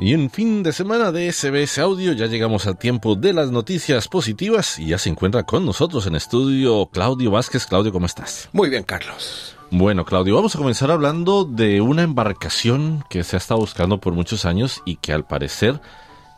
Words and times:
Y 0.00 0.14
en 0.14 0.30
fin 0.30 0.62
de 0.62 0.72
semana 0.72 1.10
de 1.10 1.32
SBS 1.32 1.80
Audio 1.80 2.12
ya 2.12 2.26
llegamos 2.26 2.68
al 2.68 2.78
tiempo 2.78 3.16
de 3.16 3.32
las 3.32 3.50
noticias 3.50 4.06
positivas 4.06 4.78
y 4.78 4.86
ya 4.86 4.98
se 4.98 5.10
encuentra 5.10 5.42
con 5.42 5.66
nosotros 5.66 6.06
en 6.06 6.14
estudio 6.14 6.86
Claudio 6.86 7.32
Vázquez. 7.32 7.66
Claudio, 7.66 7.90
¿cómo 7.90 8.06
estás? 8.06 8.48
Muy 8.52 8.70
bien, 8.70 8.84
Carlos. 8.84 9.56
Bueno, 9.72 10.04
Claudio, 10.04 10.36
vamos 10.36 10.54
a 10.54 10.58
comenzar 10.58 10.92
hablando 10.92 11.44
de 11.44 11.80
una 11.80 12.04
embarcación 12.04 13.04
que 13.10 13.24
se 13.24 13.34
ha 13.34 13.38
estado 13.38 13.58
buscando 13.58 13.98
por 13.98 14.12
muchos 14.12 14.44
años 14.44 14.82
y 14.84 14.96
que 14.96 15.12
al 15.12 15.26
parecer 15.26 15.80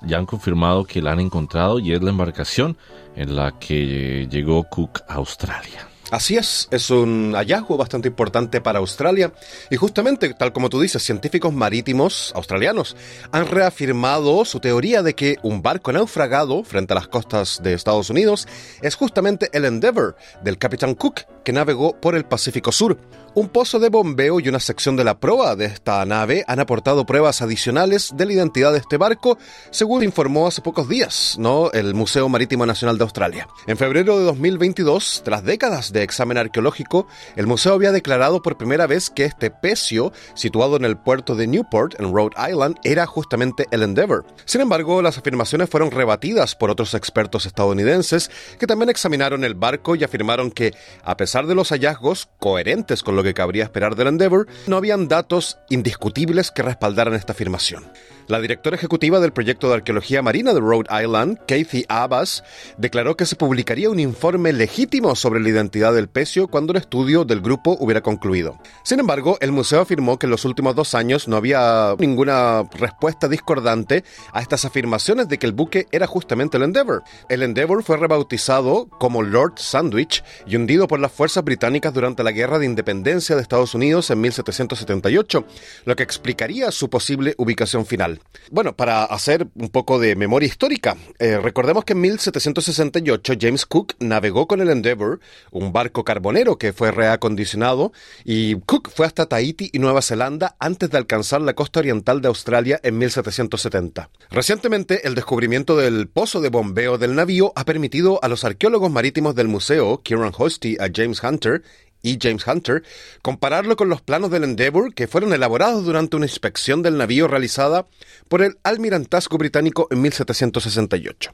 ya 0.01 0.17
han 0.17 0.25
confirmado 0.25 0.85
que 0.85 1.03
la 1.03 1.13
han 1.13 1.21
encontrado 1.21 1.81
y 1.81 1.93
es 1.93 2.03
la 2.03 2.11
embarcación 2.11 2.79
en 3.15 3.37
la 3.37 3.59
que 3.59 4.27
llegó 4.31 4.65
Cook 4.65 5.03
a 5.07 5.17
Australia. 5.17 5.90
Así 6.11 6.37
es, 6.37 6.67
es 6.73 6.91
un 6.91 7.35
hallazgo 7.37 7.77
bastante 7.77 8.09
importante 8.09 8.61
para 8.61 8.81
Australia 8.81 9.33
y 9.71 9.77
justamente, 9.77 10.35
tal 10.35 10.53
como 10.53 10.69
tú 10.69 10.81
dices, 10.81 11.05
científicos 11.05 11.53
marítimos 11.53 12.33
australianos 12.35 12.97
han 13.31 13.47
reafirmado 13.47 14.45
su 14.45 14.59
teoría 14.59 15.03
de 15.05 15.15
que 15.15 15.37
un 15.43 15.63
barco 15.63 15.93
naufragado 15.93 16.65
frente 16.65 16.95
a 16.95 16.97
las 16.97 17.07
costas 17.07 17.61
de 17.63 17.75
Estados 17.75 18.11
Unidos 18.11 18.49
es 18.83 18.97
justamente 18.97 19.51
el 19.53 19.65
Endeavour 19.65 20.17
del 20.43 20.59
capitán 20.59 20.97
Cook 20.97 21.21
que 21.45 21.53
navegó 21.53 21.95
por 22.01 22.17
el 22.17 22.25
Pacífico 22.25 22.73
Sur. 22.73 22.99
Un 23.33 23.49
pozo 23.49 23.79
de 23.79 23.91
bombeo 23.91 24.41
y 24.41 24.49
una 24.49 24.59
sección 24.59 24.97
de 24.97 25.05
la 25.05 25.21
proa 25.21 25.55
de 25.55 25.67
esta 25.67 26.05
nave 26.05 26.45
han 26.49 26.59
aportado 26.59 27.07
pruebas 27.07 27.43
adicionales 27.43 28.11
de 28.17 28.27
la 28.27 28.33
identidad 28.33 28.73
de 28.73 28.79
este 28.79 28.97
barco, 28.97 29.39
según 29.71 30.03
informó 30.03 30.49
hace 30.49 30.63
pocos 30.63 30.89
días, 30.89 31.37
¿no? 31.39 31.71
El 31.71 31.95
Museo 31.95 32.29
Marítimo 32.29 32.67
Nacional 32.67 32.99
de 32.99 33.05
Australia. 33.05 33.47
En 33.69 33.77
febrero 33.77 34.19
de 34.19 34.25
2022, 34.25 35.23
tras 35.25 35.45
décadas 35.45 35.93
de 35.93 36.03
examen 36.03 36.39
arqueológico, 36.39 37.07
el 37.37 37.47
museo 37.47 37.75
había 37.75 37.93
declarado 37.93 38.43
por 38.43 38.57
primera 38.57 38.89
vez 38.89 39.11
que 39.11 39.27
este 39.27 39.53
pecio, 39.53 40.13
situado 40.35 40.75
en 40.75 40.85
el 40.85 40.97
puerto 40.97 41.37
de 41.37 41.47
Newport, 41.47 42.01
en 42.01 42.13
Rhode 42.13 42.35
Island, 42.51 42.79
era 42.83 43.07
justamente 43.07 43.67
el 43.71 43.85
Endeavour. 43.85 44.25
Sin 44.45 44.61
embargo, 44.61 45.03
las 45.03 45.19
afirmaciones 45.19 45.71
fueron 45.71 45.93
rebatidas 45.93 46.57
por 46.57 46.71
otros 46.71 46.95
expertos 46.95 47.47
estadounidenses 47.47 48.29
que 48.59 48.67
también 48.67 48.91
examinaron 48.91 49.45
el 49.45 49.55
barco 49.55 49.95
y 49.95 50.03
afirmaron 50.03 50.51
que, 50.51 50.75
a 51.05 51.17
pesar 51.17 51.47
de 51.47 51.55
los 51.55 51.69
hallazgos 51.69 52.29
coherentes 52.41 53.05
con 53.05 53.20
lo 53.21 53.25
que 53.25 53.35
cabría 53.35 53.65
esperar 53.65 53.97
del 53.97 54.07
Endeavour, 54.07 54.47
no 54.67 54.79
habían 54.79 55.07
datos 55.07 55.59
indiscutibles 55.69 56.51
que 56.51 56.63
respaldaran 56.63 57.13
esta 57.13 57.33
afirmación. 57.33 57.85
La 58.29 58.41
directora 58.41 58.77
ejecutiva 58.77 59.19
del 59.19 59.33
proyecto 59.33 59.69
de 59.69 59.75
arqueología 59.75 60.23
marina 60.23 60.55
de 60.55 60.61
Rhode 60.61 60.89
Island, 61.03 61.39
Kathy 61.49 61.85
Abbas, 61.89 62.45
declaró 62.79 63.17
que 63.17 63.27
se 63.27 63.35
publicaría 63.35 63.91
un 63.91 63.99
informe 63.99 64.53
legítimo 64.53 65.17
sobre 65.17 65.41
la 65.41 65.49
identidad 65.49 65.93
del 65.93 66.09
pecio 66.09 66.47
cuando 66.47 66.73
el 66.73 66.79
estudio 66.79 67.25
del 67.25 67.41
grupo 67.41 67.77
hubiera 67.81 68.03
concluido. 68.03 68.57
Sin 68.85 69.01
embargo, 69.01 69.37
el 69.41 69.51
museo 69.51 69.81
afirmó 69.81 70.17
que 70.17 70.27
en 70.27 70.31
los 70.31 70.45
últimos 70.45 70.77
dos 70.77 70.95
años 70.95 71.27
no 71.27 71.37
había 71.37 71.97
ninguna 71.99 72.63
respuesta 72.73 73.27
discordante 73.27 74.05
a 74.33 74.41
estas 74.41 74.65
afirmaciones 74.65 75.29
de 75.29 75.39
que 75.39 75.47
el 75.47 75.53
buque 75.53 75.89
era 75.91 76.07
justamente 76.07 76.57
el 76.57 76.63
Endeavour. 76.63 77.03
El 77.29 77.43
Endeavour 77.43 77.83
fue 77.83 77.97
rebautizado 77.97 78.87
como 79.01 79.25
Lord 79.25 79.55
Sandwich 79.57 80.23
y 80.47 80.55
hundido 80.55 80.87
por 80.87 81.01
las 81.01 81.11
fuerzas 81.11 81.43
británicas 81.43 81.93
durante 81.93 82.23
la 82.23 82.31
Guerra 82.31 82.61
de 82.61 82.67
Independencia 82.67 83.10
de 83.11 83.43
Estados 83.43 83.75
Unidos 83.75 84.09
en 84.11 84.21
1778, 84.21 85.45
lo 85.85 85.97
que 85.97 86.05
explicaría 86.05 86.71
su 86.71 86.89
posible 86.89 87.35
ubicación 87.39 87.85
final. 87.85 88.21
Bueno, 88.53 88.77
para 88.77 89.05
hacer 89.05 89.49
un 89.57 89.69
poco 89.69 89.99
de 89.99 90.15
memoria 90.15 90.47
histórica, 90.47 90.97
eh, 91.19 91.39
recordemos 91.39 91.85
que 91.85 91.95
en 91.95 92.03
1768 92.03 93.35
James 93.39 93.67
Cook 93.67 93.95
navegó 93.99 94.47
con 94.47 94.61
el 94.61 94.71
Endeavour, 94.71 95.19
un 95.51 95.73
barco 95.73 96.05
carbonero 96.05 96.57
que 96.57 96.73
fue 96.73 96.93
reacondicionado, 96.93 97.93
y 98.25 98.55
Cook 98.61 98.91
fue 98.95 99.07
hasta 99.07 99.27
Tahiti 99.27 99.71
y 99.73 99.81
Nueva 99.81 100.03
Zelanda 100.03 100.55
antes 100.61 100.89
de 100.91 100.99
alcanzar 100.99 101.41
la 101.41 101.55
costa 101.55 101.81
oriental 101.81 102.21
de 102.21 102.29
Australia 102.29 102.79
en 102.85 102.97
1770. 102.97 104.09
Recientemente, 104.31 105.05
el 105.07 105.17
descubrimiento 105.17 105.77
del 105.77 106.07
pozo 106.07 106.41
de 106.41 106.49
bombeo 106.49 106.97
del 106.97 107.17
navío 107.17 107.53
ha 107.57 107.65
permitido 107.65 108.21
a 108.23 108.29
los 108.29 108.45
arqueólogos 108.45 108.93
marítimos 108.93 109.35
del 109.35 109.49
museo, 109.49 109.99
Kieran 109.99 110.33
Hosty 110.37 110.77
a 110.79 110.89
James 110.95 111.21
Hunter, 111.23 111.63
y 112.03 112.19
James 112.21 112.47
Hunter, 112.47 112.83
compararlo 113.23 113.77
con 113.77 113.89
los 113.89 114.01
planos 114.01 114.31
del 114.31 114.45
Endeavour 114.45 114.95
que 114.95 115.09
fueron 115.09 115.33
elaborados 115.33 115.85
durante 115.85 116.17
una 116.17 116.27
inspección 116.27 116.83
del 116.83 116.97
navío 116.97 117.29
realizada 117.29 117.87
por 118.29 118.43
el 118.43 118.59
almirantazgo 118.63 119.39
británico 119.39 119.89
en 119.91 120.03
1768. 120.03 121.31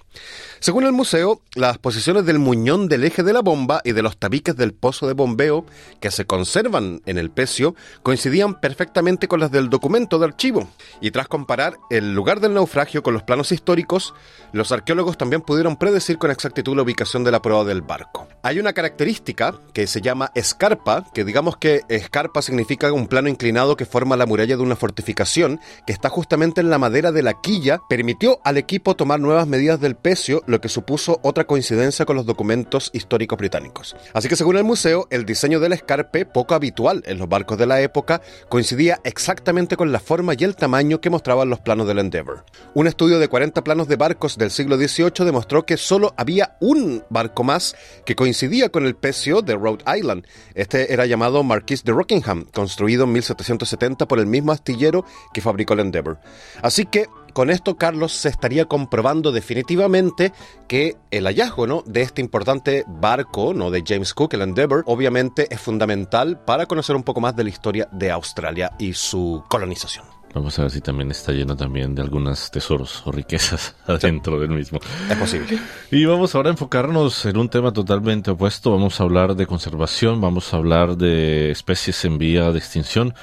Según 0.60 0.84
el 0.84 0.93
museo, 0.93 1.43
las 1.54 1.78
posiciones 1.78 2.27
del 2.27 2.38
muñón 2.38 2.88
del 2.88 3.04
eje 3.04 3.22
de 3.22 3.32
la 3.32 3.43
bomba 3.43 3.81
y 3.84 3.93
de 3.93 4.03
los 4.03 4.19
tabiques 4.19 4.56
del 4.56 4.75
pozo 4.75 5.06
de 5.06 5.12
bombeo 5.12 5.66
que 6.00 6.10
se 6.10 6.27
conservan 6.27 7.03
en 7.06 7.19
el 7.19 7.31
pecio 7.31 7.75
coincidían 8.03 8.60
perfectamente 8.60 9.28
con 9.28 9.41
las 9.41 9.50
del 9.50 9.69
documento 9.69 10.19
de 10.19 10.27
archivo, 10.27 10.69
y 11.00 11.10
tras 11.10 11.28
comparar 11.28 11.77
el 11.91 12.15
lugar 12.15 12.41
del 12.41 12.54
naufragio 12.54 13.03
con 13.03 13.15
los 13.15 13.22
planos 13.22 13.53
históricos, 13.53 14.15
los 14.53 14.72
arqueólogos 14.72 15.19
también 15.19 15.43
pudieron 15.43 15.77
predecir 15.77 16.19
con 16.19 16.31
exactitud 16.31 16.75
la 16.75 16.83
ubicación 16.83 17.25
de 17.25 17.31
la 17.31 17.43
prueba 17.43 17.65
del 17.65 17.83
barco. 17.83 18.28
Hay 18.43 18.59
una 18.59 18.72
característica 18.72 19.60
que 19.72 19.87
se 19.87 20.00
llama 20.00 20.31
escarpa, 20.56 21.05
que 21.12 21.22
digamos 21.22 21.59
que 21.59 21.83
escarpa 21.91 22.41
significa 22.41 22.91
un 22.91 23.09
plano 23.09 23.28
inclinado 23.28 23.77
que 23.77 23.84
forma 23.84 24.17
la 24.17 24.25
muralla 24.25 24.56
de 24.56 24.62
una 24.62 24.75
fortificación, 24.75 25.61
que 25.87 25.93
está 25.93 26.09
justamente 26.09 26.62
en 26.62 26.71
la 26.71 26.78
madera 26.78 27.12
de 27.12 27.22
la 27.22 27.34
quilla, 27.43 27.83
permitió 27.91 28.41
al 28.43 28.56
equipo 28.56 28.97
tomar 28.97 29.21
nuevas 29.21 29.47
medidas 29.47 29.81
del 29.81 29.97
pecio, 29.97 30.43
lo 30.47 30.62
que 30.62 30.71
supuso 30.71 31.21
otra 31.22 31.45
coincidencia 31.45 32.06
con 32.06 32.16
los 32.16 32.25
documentos 32.25 32.89
históricos 32.95 33.37
británicos. 33.37 33.97
Así 34.15 34.31
que 34.31 34.37
según 34.37 34.56
el 34.56 34.65
museo, 34.65 35.06
el 35.11 35.27
diseño 35.27 35.61
del 35.61 35.75
escarpe, 35.75 36.25
poco 36.25 36.55
habitual 36.55 37.03
en 37.05 37.19
los 37.19 37.28
barcos 37.28 37.59
de 37.59 37.66
la 37.66 37.83
época, 37.83 38.22
coincidía 38.49 38.99
exactamente 39.05 39.77
con 39.77 39.93
la 39.93 40.00
forma 40.00 40.33
y 40.39 40.45
el 40.45 40.56
tamaño 40.56 41.03
que 41.03 41.11
mostraban 41.11 41.50
los 41.50 41.61
planos 41.61 41.87
del 41.87 41.99
Endeavour. 41.99 42.47
Un 42.72 42.87
estudio 42.87 43.19
de 43.19 43.28
40 43.28 43.62
planos 43.62 43.89
de 43.89 43.97
barcos 43.97 44.39
del 44.39 44.50
siglo 44.50 44.78
XVIII 44.78 45.27
demostró 45.27 45.66
que 45.66 45.77
solo 45.77 46.15
había 46.16 46.56
un 46.61 47.05
barco 47.11 47.45
más 47.45 47.77
que 48.06 48.16
coincidía 48.16 48.71
con 48.71 48.87
el 48.87 48.97
pecio 48.97 49.43
de 49.43 49.55
Rhode 49.55 49.84
Island, 49.99 50.25
este 50.55 50.93
era 50.93 51.07
llamado 51.07 51.43
Marquis 51.43 51.84
de 51.84 51.93
Rockingham, 51.93 52.47
construido 52.53 53.05
en 53.05 53.12
1770 53.12 54.07
por 54.07 54.19
el 54.19 54.27
mismo 54.27 54.53
astillero 54.53 55.05
que 55.33 55.41
fabricó 55.41 55.75
el 55.75 55.81
Endeavour. 55.81 56.19
Así 56.62 56.87
que 56.87 57.07
con 57.37 57.51
esto 57.51 57.77
Carlos 57.77 58.12
se 58.12 58.31
estaría 58.31 58.65
comprobando 58.65 59.31
definitivamente 59.31 60.33
que 60.69 60.97
el 61.11 61.27
hallazgo 61.27 61.67
¿no? 61.67 61.83
de 61.84 62.01
este 62.01 62.23
importante 62.23 62.84
barco 62.87 63.53
¿no? 63.53 63.71
de 63.71 63.84
James 63.87 64.15
Cook, 64.15 64.33
el 64.33 64.41
Endeavour, 64.41 64.84
obviamente 64.87 65.47
es 65.51 65.61
fundamental 65.61 66.41
para 66.41 66.65
conocer 66.65 66.97
un 66.97 67.03
poco 67.03 67.21
más 67.21 67.37
de 67.37 67.45
la 67.45 67.51
historia 67.51 67.89
de 67.93 68.11
Australia 68.11 68.73
y 68.78 68.95
su 68.95 69.45
colonización. 69.49 70.16
Vamos 70.37 70.59
a 70.59 70.63
ver 70.65 70.71
si 70.71 70.83
también 70.83 71.11
está 71.11 71.33
lleno 71.33 71.57
también 71.57 71.95
de 71.95 72.03
algunos 72.03 72.51
tesoros 72.51 73.03
o 73.07 73.11
riquezas 73.11 73.75
adentro 73.87 74.39
del 74.39 74.51
mismo. 74.51 74.79
Es 75.09 75.17
posible. 75.17 75.59
Y 75.91 76.05
vamos 76.05 76.35
ahora 76.35 76.51
a 76.51 76.53
enfocarnos 76.53 77.25
en 77.25 77.39
un 77.39 77.49
tema 77.49 77.73
totalmente 77.73 78.33
opuesto. 78.33 78.71
Vamos 78.71 79.01
a 79.01 79.05
hablar 79.05 79.35
de 79.35 79.47
conservación, 79.47 80.21
vamos 80.21 80.53
a 80.53 80.59
hablar 80.59 80.99
de 80.99 81.51
especies 81.51 82.05
en 82.05 82.19
vía 82.19 82.53
de 82.53 82.59
extinción, 82.59 83.15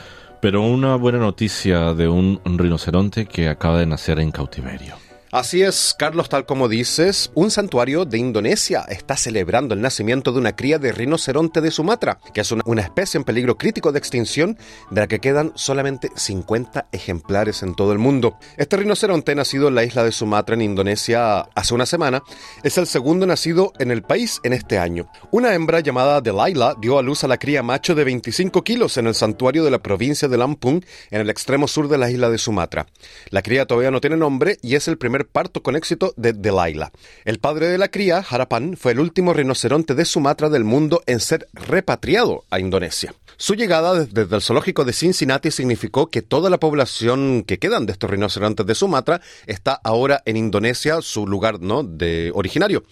pero 0.42 0.64
una 0.64 0.96
buena 0.96 1.20
noticia 1.20 1.94
de 1.94 2.08
un, 2.08 2.42
un 2.46 2.58
rinoceronte 2.58 3.28
que 3.28 3.48
acaba 3.48 3.78
de 3.78 3.86
nacer 3.86 4.20
en 4.20 4.32
cautiverio. 4.32 4.96
Así 5.34 5.64
es, 5.64 5.96
Carlos, 5.98 6.30
tal 6.30 6.46
como 6.46 6.70
dices, 6.70 7.32
un 7.34 7.50
santuario 7.50 8.06
de 8.06 8.20
Indonesia 8.20 8.86
está 8.88 9.18
celebrando 9.18 9.74
el 9.74 9.82
nacimiento 9.82 10.32
de 10.32 10.38
una 10.38 10.56
cría 10.56 10.78
de 10.78 10.92
rinoceronte 10.92 11.60
de 11.60 11.72
Sumatra, 11.72 12.20
que 12.36 12.42
es 12.42 12.52
una, 12.52 12.82
especie 12.84 13.18
en 13.18 13.24
peligro 13.24 13.58
crítico 13.58 13.92
de 13.92 13.98
extinción, 13.98 14.60
de 14.92 15.02
la 15.02 15.08
que 15.08 15.18
quedan 15.18 15.52
solamente 15.56 16.12
50 16.16 16.86
ejemplares 16.92 17.64
en 17.64 17.74
todo 17.74 17.94
el 17.94 17.98
mundo. 17.98 18.38
Este 18.58 18.78
rinoceronte, 18.78 19.34
nacido 19.34 19.70
en 19.70 19.74
la 19.74 19.84
isla 19.84 20.04
de 20.04 20.12
Sumatra, 20.12 20.54
en 20.54 20.62
Indonesia, 20.62 21.40
hace 21.56 21.74
una 21.74 21.88
semana, 21.88 22.22
es 22.62 22.78
el 22.78 22.86
segundo 22.86 23.26
nacido 23.26 23.74
en 23.80 23.90
el 23.90 24.04
país 24.04 24.40
en 24.44 24.54
este 24.54 24.78
año. 24.78 25.10
Una 25.32 25.56
hembra 25.56 25.80
llamada 25.80 26.22
Delilah 26.22 26.76
dio 26.80 27.00
a 27.00 27.02
luz 27.02 27.24
a 27.24 27.28
la 27.28 27.40
cría 27.40 27.64
macho 27.64 27.96
de 27.96 28.04
25 28.04 28.64
kilos 28.64 28.98
en 28.98 29.08
el 29.08 29.16
santuario 29.16 29.64
de 29.64 29.72
la 29.72 29.82
provincia 29.82 30.28
de 30.28 30.38
Lampung, 30.38 30.84
en 31.10 31.22
el 31.22 31.32
extremo 31.32 31.68
sur 31.68 31.88
de 31.88 31.98
la 31.98 32.12
isla 32.12 32.30
de 32.30 32.38
Sumatra. 32.38 32.86
La 33.32 33.42
cría 33.42 33.66
todavía 33.66 33.90
no 33.90 34.00
tiene 34.00 34.16
nombre 34.16 34.60
y 34.62 34.76
es 34.76 34.88
el 34.88 35.00
primer 35.00 35.23
parto 35.26 35.64
con 35.64 35.76
éxito 35.76 36.14
de 36.18 36.34
Delilah. 36.34 36.92
El 37.26 37.40
padre 37.40 37.68
de 37.68 37.78
la 37.78 37.90
cría, 37.90 38.24
Harapan, 38.28 38.78
fue 38.78 38.94
el 38.94 39.00
último 39.00 39.34
rinoceronte 39.34 39.96
de 39.96 40.06
Sumatra 40.06 40.50
del 40.50 40.64
mundo 40.64 41.02
en 41.06 41.20
ser 41.20 41.48
repatriado 41.54 42.46
a 42.50 42.60
Indonesia. 42.60 43.14
Su 43.38 43.56
llegada 43.56 44.06
desde 44.06 44.36
el 44.36 44.42
zoológico 44.42 44.86
de 44.86 44.94
Cincinnati 44.94 45.52
significó 45.52 46.08
que 46.08 46.22
toda 46.22 46.50
la 46.50 46.60
población 46.60 47.44
que 47.46 47.58
quedan 47.58 47.86
de 47.86 47.94
estos 47.94 48.10
rinocerontes 48.10 48.66
de 48.66 48.76
Sumatra 48.76 49.22
está 49.48 49.80
ahora 49.84 50.22
en 50.26 50.38
Indonesia, 50.38 51.02
su 51.02 51.28
lugar 51.28 51.60
¿no? 51.60 51.84
de 51.84 52.32
originario. 52.36 52.84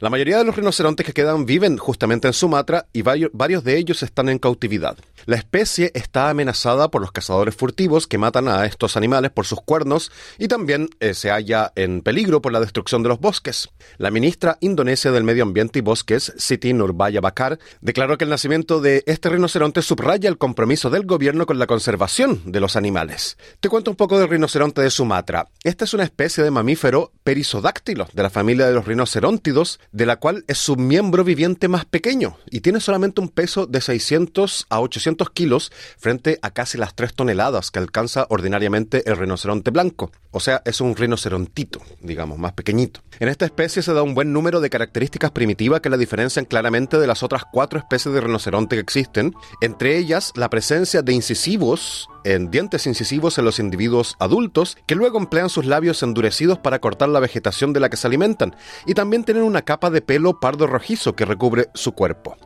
La 0.00 0.10
mayoría 0.10 0.38
de 0.38 0.44
los 0.44 0.54
rinocerontes 0.54 1.06
que 1.06 1.12
quedan 1.12 1.46
viven 1.46 1.78
justamente 1.78 2.28
en 2.28 2.34
Sumatra 2.34 2.86
y 2.92 3.02
varios 3.02 3.64
de 3.64 3.78
ellos 3.78 4.02
están 4.02 4.28
en 4.28 4.38
cautividad. 4.38 4.96
La 5.24 5.36
especie 5.36 5.90
está 5.94 6.28
amenazada 6.28 6.90
por 6.90 7.00
los 7.00 7.10
cazadores 7.10 7.56
furtivos 7.56 8.06
que 8.06 8.18
matan 8.18 8.48
a 8.48 8.66
estos 8.66 8.96
animales 8.96 9.30
por 9.32 9.46
sus 9.46 9.60
cuernos 9.60 10.12
y 10.38 10.48
también 10.48 10.88
eh, 11.00 11.14
se 11.14 11.30
halla 11.30 11.72
en 11.76 12.00
peligro 12.00 12.42
por 12.42 12.52
la 12.52 12.60
destrucción 12.60 13.02
de 13.02 13.08
los 13.08 13.20
bosques. 13.20 13.68
La 13.98 14.10
ministra 14.10 14.58
indonesia 14.60 15.12
del 15.12 15.24
Medio 15.24 15.44
Ambiente 15.44 15.78
y 15.78 15.82
Bosques, 15.82 16.32
Siti 16.36 16.72
Nurbaya 16.72 17.20
Bakar, 17.20 17.58
declaró 17.80 18.18
que 18.18 18.24
el 18.24 18.30
nacimiento 18.30 18.80
de 18.80 19.04
este 19.06 19.28
rinoceronte 19.28 19.82
subraya 19.82 20.28
el 20.28 20.38
compromiso 20.38 20.90
del 20.90 21.06
gobierno 21.06 21.46
con 21.46 21.58
la 21.58 21.66
conservación 21.66 22.40
de 22.44 22.60
los 22.60 22.76
animales. 22.76 23.36
Te 23.60 23.68
cuento 23.68 23.90
un 23.90 23.96
poco 23.96 24.18
del 24.18 24.28
rinoceronte 24.28 24.82
de 24.82 24.90
Sumatra. 24.90 25.48
Esta 25.62 25.84
es 25.84 25.94
una 25.94 26.04
especie 26.04 26.42
de 26.42 26.50
mamífero 26.50 27.12
perisodáctilo 27.26 28.06
de 28.12 28.22
la 28.22 28.30
familia 28.30 28.66
de 28.66 28.72
los 28.72 28.86
rinoceróntidos, 28.86 29.80
de 29.90 30.06
la 30.06 30.14
cual 30.14 30.44
es 30.46 30.58
su 30.58 30.76
miembro 30.76 31.24
viviente 31.24 31.66
más 31.66 31.84
pequeño 31.84 32.38
y 32.52 32.60
tiene 32.60 32.78
solamente 32.78 33.20
un 33.20 33.28
peso 33.30 33.66
de 33.66 33.80
600 33.80 34.66
a 34.70 34.80
800 34.80 35.30
kilos 35.30 35.72
frente 35.98 36.38
a 36.42 36.52
casi 36.52 36.78
las 36.78 36.94
3 36.94 37.14
toneladas 37.14 37.72
que 37.72 37.80
alcanza 37.80 38.28
ordinariamente 38.30 39.02
el 39.10 39.16
rinoceronte 39.16 39.72
blanco. 39.72 40.12
O 40.30 40.38
sea, 40.38 40.62
es 40.64 40.80
un 40.80 40.94
rinocerontito, 40.94 41.80
digamos, 42.00 42.38
más 42.38 42.52
pequeñito. 42.52 43.00
En 43.18 43.28
esta 43.28 43.44
especie 43.44 43.82
se 43.82 43.92
da 43.92 44.04
un 44.04 44.14
buen 44.14 44.32
número 44.32 44.60
de 44.60 44.70
características 44.70 45.32
primitivas 45.32 45.80
que 45.80 45.90
la 45.90 45.96
diferencian 45.96 46.44
claramente 46.44 46.96
de 46.96 47.08
las 47.08 47.24
otras 47.24 47.42
cuatro 47.52 47.80
especies 47.80 48.14
de 48.14 48.20
rinoceronte 48.20 48.76
que 48.76 48.82
existen, 48.82 49.34
entre 49.60 49.98
ellas 49.98 50.32
la 50.36 50.48
presencia 50.48 51.02
de 51.02 51.12
incisivos 51.12 52.08
en 52.26 52.50
dientes 52.50 52.86
incisivos 52.86 53.38
en 53.38 53.44
los 53.44 53.60
individuos 53.60 54.16
adultos 54.18 54.76
que 54.86 54.96
luego 54.96 55.18
emplean 55.18 55.48
sus 55.48 55.64
labios 55.64 56.02
endurecidos 56.02 56.58
para 56.58 56.80
cortar 56.80 57.08
la 57.16 57.20
vegetación 57.20 57.72
de 57.72 57.80
la 57.80 57.88
que 57.88 57.96
se 57.96 58.06
alimentan 58.06 58.54
y 58.86 58.94
también 58.94 59.24
tienen 59.24 59.42
una 59.42 59.62
capa 59.62 59.90
de 59.90 60.02
pelo 60.02 60.38
pardo 60.38 60.66
rojizo 60.66 61.16
que 61.16 61.24
recubre 61.24 61.68
su 61.74 61.92
cuerpo. 61.92 62.36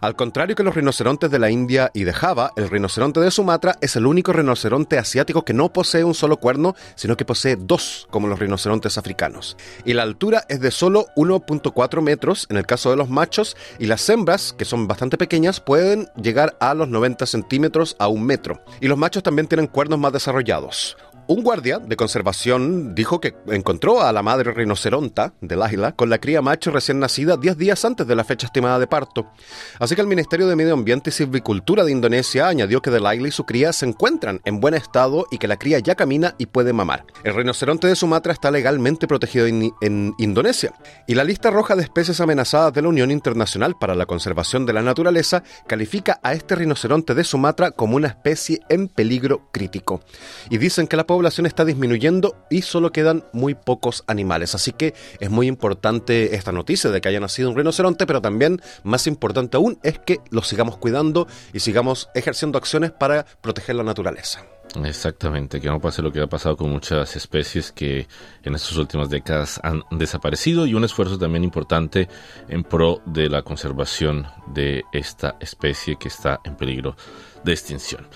Al 0.00 0.16
contrario 0.16 0.54
que 0.54 0.62
los 0.62 0.74
rinocerontes 0.74 1.30
de 1.30 1.38
la 1.38 1.50
India 1.50 1.90
y 1.94 2.04
de 2.04 2.12
Java, 2.12 2.52
el 2.56 2.68
rinoceronte 2.68 3.20
de 3.20 3.30
Sumatra 3.30 3.76
es 3.80 3.96
el 3.96 4.06
único 4.06 4.32
rinoceronte 4.32 4.98
asiático 4.98 5.44
que 5.44 5.54
no 5.54 5.72
posee 5.72 6.04
un 6.04 6.12
solo 6.12 6.36
cuerno, 6.36 6.74
sino 6.94 7.16
que 7.16 7.24
posee 7.24 7.56
dos, 7.56 8.06
como 8.10 8.28
los 8.28 8.38
rinocerontes 8.38 8.98
africanos. 8.98 9.56
Y 9.84 9.94
la 9.94 10.02
altura 10.02 10.44
es 10.48 10.60
de 10.60 10.70
solo 10.70 11.06
1.4 11.16 12.02
metros 12.02 12.46
en 12.50 12.58
el 12.58 12.66
caso 12.66 12.90
de 12.90 12.96
los 12.96 13.08
machos, 13.08 13.56
y 13.78 13.86
las 13.86 14.06
hembras, 14.10 14.52
que 14.52 14.66
son 14.66 14.86
bastante 14.86 15.16
pequeñas, 15.16 15.60
pueden 15.60 16.08
llegar 16.20 16.56
a 16.60 16.74
los 16.74 16.88
90 16.88 17.24
centímetros 17.26 17.96
a 17.98 18.08
un 18.08 18.24
metro. 18.24 18.62
Y 18.80 18.88
los 18.88 18.98
machos 18.98 19.22
también 19.22 19.46
tienen 19.46 19.68
cuernos 19.68 19.98
más 19.98 20.12
desarrollados. 20.12 20.96
Un 21.26 21.42
guardia 21.42 21.78
de 21.78 21.96
conservación 21.96 22.94
dijo 22.94 23.18
que 23.18 23.34
encontró 23.46 24.02
a 24.02 24.12
la 24.12 24.22
madre 24.22 24.52
rinoceronta 24.52 25.32
del 25.40 25.62
águila 25.62 25.92
con 25.92 26.10
la 26.10 26.18
cría 26.18 26.42
macho 26.42 26.70
recién 26.70 26.98
nacida 26.98 27.38
10 27.38 27.56
días 27.56 27.82
antes 27.86 28.06
de 28.06 28.14
la 28.14 28.24
fecha 28.24 28.46
estimada 28.46 28.78
de 28.78 28.86
parto. 28.86 29.32
Así 29.78 29.94
que 29.94 30.02
el 30.02 30.06
Ministerio 30.06 30.46
de 30.46 30.54
Medio 30.54 30.74
Ambiente 30.74 31.08
y 31.08 31.14
Silvicultura 31.14 31.82
de 31.82 31.92
Indonesia 31.92 32.46
añadió 32.48 32.82
que 32.82 32.90
del 32.90 33.06
águila 33.06 33.28
y 33.28 33.30
su 33.30 33.46
cría 33.46 33.72
se 33.72 33.86
encuentran 33.86 34.42
en 34.44 34.60
buen 34.60 34.74
estado 34.74 35.24
y 35.30 35.38
que 35.38 35.48
la 35.48 35.56
cría 35.56 35.78
ya 35.78 35.94
camina 35.94 36.34
y 36.36 36.44
puede 36.44 36.74
mamar. 36.74 37.06
El 37.22 37.34
rinoceronte 37.34 37.86
de 37.86 37.96
Sumatra 37.96 38.34
está 38.34 38.50
legalmente 38.50 39.08
protegido 39.08 39.46
en, 39.46 39.72
en 39.80 40.12
Indonesia 40.18 40.74
y 41.06 41.14
la 41.14 41.24
lista 41.24 41.50
roja 41.50 41.74
de 41.74 41.84
especies 41.84 42.20
amenazadas 42.20 42.74
de 42.74 42.82
la 42.82 42.88
Unión 42.88 43.10
Internacional 43.10 43.76
para 43.80 43.94
la 43.94 44.04
Conservación 44.04 44.66
de 44.66 44.74
la 44.74 44.82
Naturaleza 44.82 45.42
califica 45.66 46.20
a 46.22 46.34
este 46.34 46.54
rinoceronte 46.54 47.14
de 47.14 47.24
Sumatra 47.24 47.70
como 47.70 47.96
una 47.96 48.08
especie 48.08 48.60
en 48.68 48.88
peligro 48.88 49.48
crítico. 49.52 50.02
Y 50.50 50.58
dicen 50.58 50.86
que 50.86 50.98
la 50.98 51.06
población 51.14 51.46
está 51.46 51.64
disminuyendo 51.64 52.36
y 52.50 52.62
solo 52.62 52.90
quedan 52.90 53.24
muy 53.32 53.54
pocos 53.54 54.02
animales. 54.08 54.56
Así 54.56 54.72
que 54.72 54.94
es 55.20 55.30
muy 55.30 55.46
importante 55.46 56.34
esta 56.34 56.50
noticia 56.50 56.90
de 56.90 57.00
que 57.00 57.08
haya 57.08 57.20
nacido 57.20 57.50
un 57.50 57.56
rinoceronte, 57.56 58.04
pero 58.04 58.20
también 58.20 58.60
más 58.82 59.06
importante 59.06 59.56
aún 59.56 59.78
es 59.84 60.00
que 60.00 60.18
lo 60.30 60.42
sigamos 60.42 60.76
cuidando 60.76 61.28
y 61.52 61.60
sigamos 61.60 62.08
ejerciendo 62.14 62.58
acciones 62.58 62.90
para 62.90 63.24
proteger 63.40 63.76
la 63.76 63.84
naturaleza. 63.84 64.44
Exactamente, 64.84 65.60
que 65.60 65.68
no 65.68 65.80
pase 65.80 66.02
lo 66.02 66.10
que 66.10 66.20
ha 66.20 66.26
pasado 66.26 66.56
con 66.56 66.68
muchas 66.70 67.14
especies 67.14 67.70
que 67.70 68.08
en 68.42 68.54
estas 68.56 68.76
últimas 68.76 69.08
décadas 69.08 69.60
han 69.62 69.84
desaparecido 69.92 70.66
y 70.66 70.74
un 70.74 70.82
esfuerzo 70.82 71.16
también 71.16 71.44
importante 71.44 72.08
en 72.48 72.64
pro 72.64 73.00
de 73.06 73.28
la 73.28 73.42
conservación 73.42 74.26
de 74.48 74.82
esta 74.92 75.36
especie 75.38 75.96
que 75.96 76.08
está 76.08 76.40
en 76.44 76.56
peligro 76.56 76.96
de 77.44 77.52
extinción. 77.52 78.08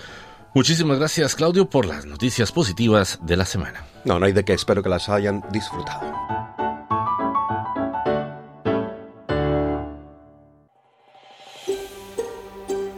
Muchísimas 0.53 0.97
gracias 0.97 1.35
Claudio 1.35 1.69
por 1.69 1.85
las 1.85 2.05
noticias 2.05 2.51
positivas 2.51 3.19
de 3.21 3.37
la 3.37 3.45
semana. 3.45 3.85
No, 4.03 4.19
no 4.19 4.25
hay 4.25 4.33
de 4.33 4.43
qué, 4.43 4.53
espero 4.53 4.81
que 4.81 4.89
las 4.89 5.09
hayan 5.09 5.43
disfrutado. 5.51 6.11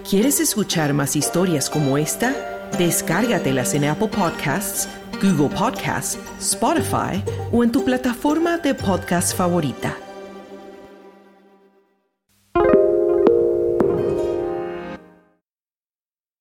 ¿Quieres 0.10 0.42
escuchar 0.42 0.94
más 0.94 1.16
historias 1.16 1.70
como 1.70 1.98
esta? 1.98 2.36
Descárgatelas 2.78 3.74
en 3.74 3.86
Apple 3.86 4.10
Podcasts, 4.10 4.90
Google 5.22 5.56
Podcasts, 5.56 6.18
Spotify 6.40 7.24
o 7.52 7.64
en 7.64 7.72
tu 7.72 7.86
plataforma 7.86 8.58
de 8.58 8.74
podcast 8.74 9.36
favorita. 9.36 9.96